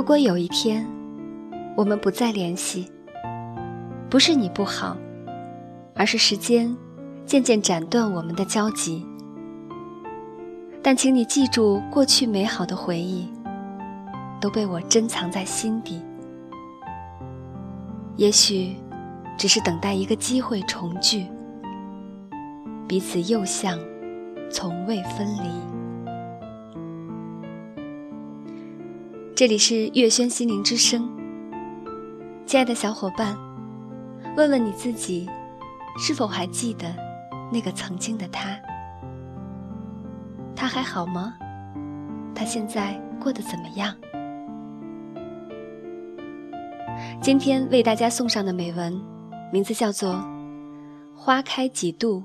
[0.00, 0.88] 如果有一天
[1.76, 2.90] 我们不再联系，
[4.08, 4.96] 不是你不好，
[5.94, 6.74] 而是时间
[7.26, 9.06] 渐渐斩断我们的交集。
[10.80, 13.28] 但请你记住，过去美好的回忆
[14.40, 16.00] 都被我珍藏在心底。
[18.16, 18.74] 也许
[19.36, 21.26] 只是等待一个机会重聚，
[22.88, 23.78] 彼此又像
[24.50, 25.79] 从未分离。
[29.40, 31.08] 这里是月轩心灵之声，
[32.44, 33.34] 亲爱的小伙伴，
[34.36, 35.26] 问问你自己，
[35.98, 36.94] 是否还记得
[37.50, 38.54] 那个曾经的他？
[40.54, 41.32] 他还好吗？
[42.34, 43.96] 他现在过得怎么样？
[47.22, 48.92] 今天为大家送上的美文，
[49.50, 50.12] 名字叫做
[51.16, 52.22] 《花开几度，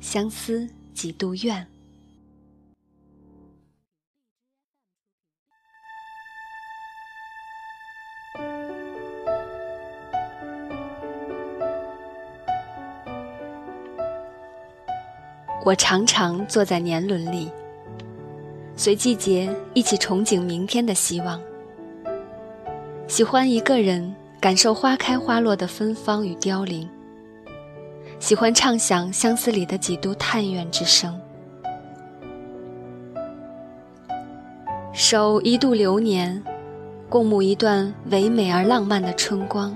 [0.00, 1.62] 相思几度怨》。
[15.64, 17.50] 我常常坐在年轮里。
[18.76, 21.40] 随季节一起憧憬明天的希望，
[23.06, 26.86] 喜欢一个人感受花开花落的芬芳与凋零，
[28.18, 31.18] 喜欢畅想相思里的几度叹怨之声。
[34.92, 36.42] 守一度流年，
[37.08, 39.74] 共沐一段唯美而浪漫的春光，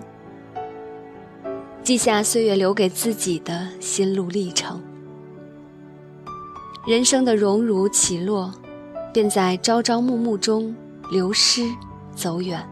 [1.82, 4.82] 记下岁月留给自己的心路历程。
[6.88, 8.50] 人生的荣辱起落。
[9.12, 10.74] 便在朝朝暮暮中
[11.10, 11.62] 流失
[12.14, 12.62] 走远。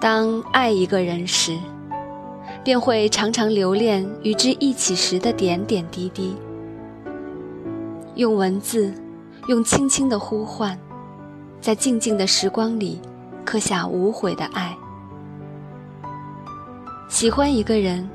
[0.00, 1.58] 当爱一个人时，
[2.62, 6.36] 便会常常留恋与之一起时的点点滴滴，
[8.14, 8.94] 用文字，
[9.48, 10.78] 用轻轻的呼唤，
[11.60, 13.00] 在静静的时光里
[13.44, 14.76] 刻下无悔的爱。
[17.08, 18.08] 喜欢一个人，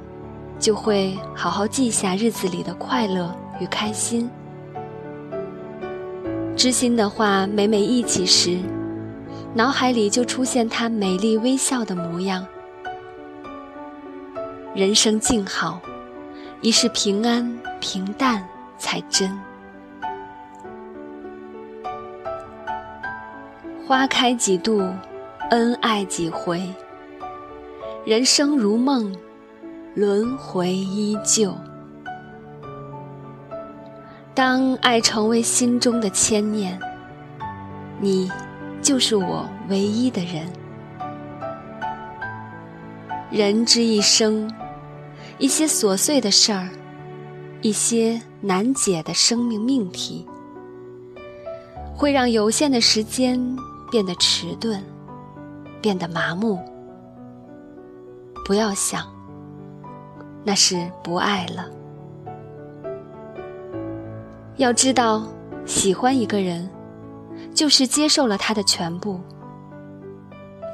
[0.64, 4.30] 就会好好记下日子里的快乐与开心。
[6.56, 8.60] 知心的话，每每忆起时，
[9.54, 12.48] 脑海里就出现她美丽微笑的模样。
[14.74, 15.82] 人生静好，
[16.62, 18.42] 一世平安平淡
[18.78, 19.38] 才真。
[23.86, 24.82] 花开几度，
[25.50, 26.74] 恩爱几回。
[28.06, 29.14] 人生如梦，
[29.96, 31.56] 轮回依旧。
[34.34, 36.80] 当爱成为心中的牵念，
[38.00, 38.32] 你
[38.82, 40.48] 就是我唯一的人。
[43.30, 44.52] 人之一生，
[45.38, 46.68] 一些琐碎的事儿，
[47.62, 50.28] 一些难解的生命命题，
[51.96, 53.40] 会让有限的时间
[53.92, 54.82] 变得迟钝，
[55.80, 56.60] 变得麻木。
[58.44, 59.13] 不要想，
[60.44, 61.66] 那是不爱了。
[64.58, 65.26] 要知道，
[65.66, 66.70] 喜欢一个人，
[67.56, 69.20] 就是接受了他的全部，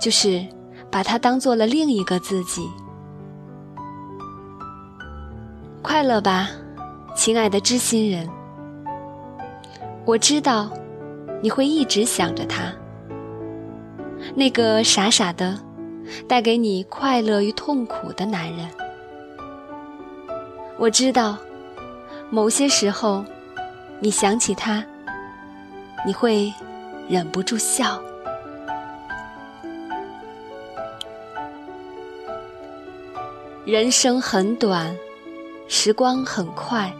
[0.01, 0.45] 就是
[0.91, 2.69] 把他当做了另一个自己。
[5.81, 6.49] 快乐吧，
[7.15, 8.29] 亲爱的知心人。
[10.05, 10.69] 我知道，
[11.41, 12.73] 你会一直想着他，
[14.35, 15.57] 那个傻傻的，
[16.27, 18.67] 带给你快乐与痛苦的男人。
[20.79, 21.37] 我知道，
[22.29, 23.23] 某些时候。
[24.01, 24.81] 你想起他，
[26.05, 26.53] 你会
[27.09, 28.01] 忍不住笑。
[33.65, 34.95] 人生很短，
[35.67, 36.93] 时光很快。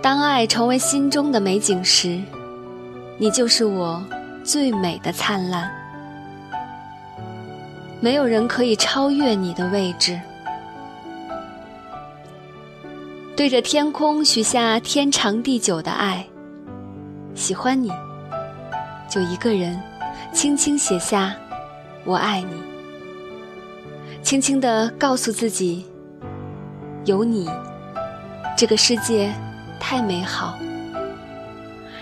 [0.00, 2.18] 当爱成为心中的美景时，
[3.18, 4.02] 你就是我
[4.42, 5.70] 最美的灿烂。
[8.00, 10.18] 没有人可以超越你的位置。
[13.36, 16.26] 对着天空许下天长地久的爱，
[17.34, 17.92] 喜欢你，
[19.10, 19.78] 就一个人，
[20.32, 21.36] 轻轻写下
[22.06, 22.54] “我爱你”，
[24.24, 25.84] 轻轻地告诉自己，
[27.04, 27.46] 有你，
[28.56, 29.30] 这个世界
[29.78, 30.58] 太美好，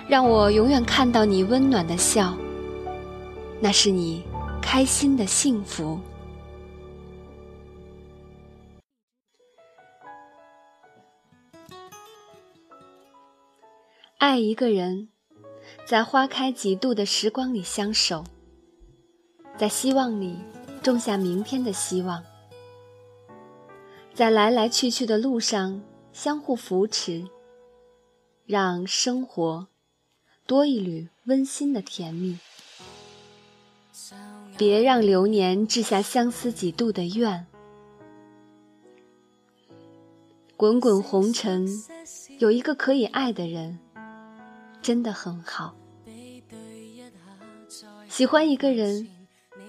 [0.07, 2.33] 让我永远看到你温暖的笑，
[3.59, 4.23] 那是你
[4.63, 5.99] 开心的幸福。
[14.27, 15.11] 爱一个人，
[15.87, 18.25] 在花开几度的时光里相守，
[19.59, 20.39] 在希望里
[20.83, 22.25] 种下明天的希望，
[24.15, 25.83] 在来来去去的路上
[26.15, 27.29] 相互扶持，
[28.47, 29.69] 让生活
[30.47, 32.39] 多一缕温馨的甜蜜。
[34.57, 37.47] 别让流年掷下相思几度的怨。
[40.57, 41.69] 滚滚红尘，
[42.39, 43.81] 有一个可以爱的人，
[44.85, 45.75] 真的很好。
[48.07, 49.09] 喜欢一个人，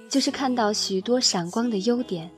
[0.10, 2.30] 就是看到许多闪光的优点，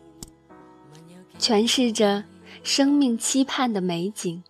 [1.39, 2.23] 诠释着
[2.61, 4.43] 生命期盼的美景。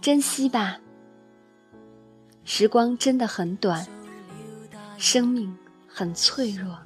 [0.00, 0.78] 珍惜吧，
[2.44, 3.84] 时光真的很短，
[4.96, 6.78] 生命很脆弱。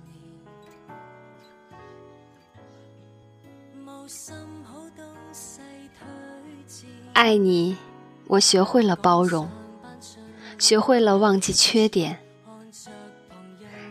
[7.13, 7.77] 爱你，
[8.27, 9.47] 我学会了包容，
[10.63, 12.21] 学会了忘记缺点。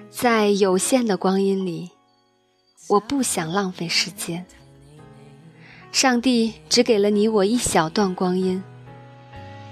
[0.10, 1.92] 在有限的光阴里，
[2.88, 4.46] 我不想浪费时间。
[5.92, 8.64] 上帝只给了你我一小段光阴，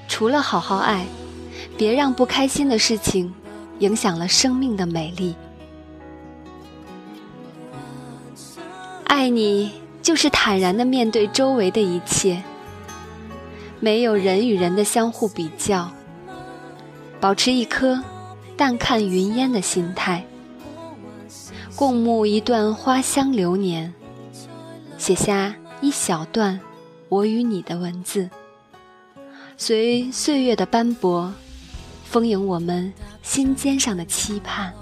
[0.10, 1.06] 除了好好爱，
[1.78, 3.34] 别让不开心的事情
[3.80, 5.34] 影响了生命的美丽。
[9.06, 9.72] 爱你，
[10.02, 12.44] 就是坦然的面对周围的一切。
[13.80, 15.90] 没有人与人的相互比较，
[17.20, 18.02] 保持一颗
[18.56, 20.26] 淡看云烟的心态，
[21.76, 23.94] 共沐一段花香流年，
[24.98, 26.58] 写下一小段
[27.10, 28.30] 我与你的文字，
[29.58, 31.34] 随岁月的斑驳，
[32.06, 34.74] 丰盈我们心尖上的期盼。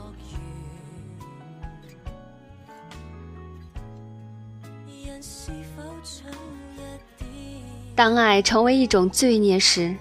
[7.96, 9.96] 当爱成为一种罪孽时，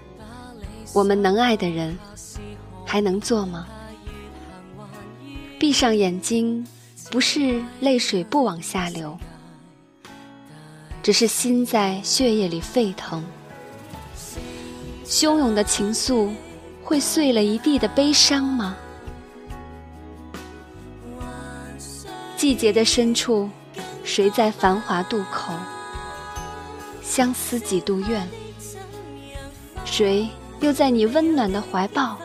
[0.93, 1.97] 我们能爱的人
[2.87, 3.67] 还能做吗？
[5.59, 6.65] 闭上眼睛，
[7.11, 9.17] 不是泪水不往下流，
[11.03, 13.23] 只是心在血液里沸腾。
[15.05, 16.31] 汹涌的情愫
[16.83, 18.75] 会碎了一地的悲伤吗？
[22.37, 23.49] 季节的深处，
[24.03, 25.53] 谁在繁华渡口？
[27.01, 28.27] 相思几度怨，
[29.85, 30.29] 谁
[30.59, 32.17] 又在你温暖的怀抱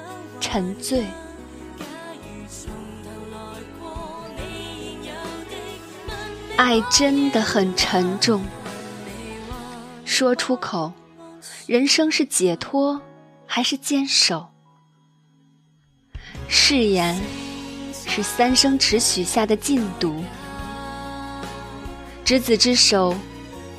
[0.42, 1.06] 沉醉？
[6.56, 8.42] 爱真的很沉重，
[10.04, 10.92] 说出口，
[11.66, 13.00] 人生是解脱
[13.46, 14.48] 还是坚守？
[16.48, 17.18] 誓言
[18.06, 20.22] 是三生池许下的禁毒，
[22.24, 23.14] 执子之手。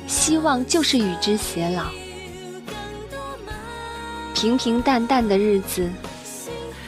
[0.06, 1.84] 希望就是与之偕老，
[4.34, 5.90] 平平淡淡的日子，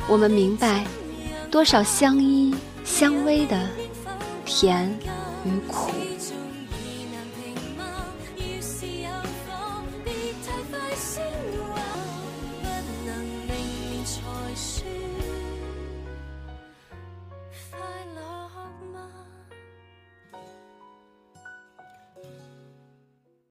[0.09, 0.85] 我们明白
[1.51, 2.55] 多少相依
[2.85, 3.69] 相偎的
[4.45, 4.89] 甜
[5.45, 6.06] 与苦。